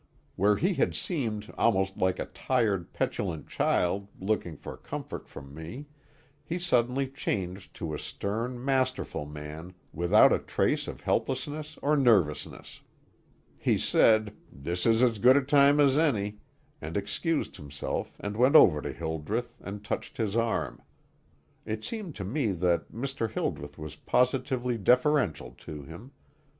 Where 0.35 0.55
he 0.55 0.73
had 0.73 0.95
seemed 0.95 1.53
almost 1.59 1.95
like 1.95 2.17
a 2.17 2.25
tired, 2.25 2.91
petulant 2.91 3.47
child 3.47 4.07
looking 4.19 4.57
for 4.57 4.75
comfort 4.75 5.27
from 5.29 5.53
me, 5.53 5.85
he 6.43 6.57
suddenly 6.57 7.07
changed 7.07 7.75
to 7.75 7.93
a 7.93 7.99
stern, 7.99 8.65
masterful 8.65 9.27
man 9.27 9.75
without 9.93 10.33
a 10.33 10.39
trace 10.39 10.87
of 10.87 11.01
helplessness 11.01 11.77
or 11.83 11.95
nervousness. 11.95 12.79
He 13.59 13.77
said: 13.77 14.33
"This 14.51 14.87
is 14.87 15.03
as 15.03 15.19
good 15.19 15.37
a 15.37 15.41
time 15.43 15.79
as 15.79 15.99
any," 15.99 16.39
and 16.81 16.97
excused 16.97 17.57
himself 17.57 18.17
and 18.19 18.35
went 18.35 18.55
over 18.55 18.81
to 18.81 18.91
Hildreth, 18.91 19.53
and 19.61 19.85
touched 19.85 20.17
his 20.17 20.35
arm. 20.35 20.81
It 21.63 21.83
seemed 21.83 22.15
to 22.15 22.23
me 22.25 22.53
that 22.53 22.91
Mr. 22.91 23.29
Hildreth 23.29 23.77
was 23.77 23.97
positively 23.97 24.79
deferential 24.79 25.51
to 25.59 25.83
him. 25.83 26.09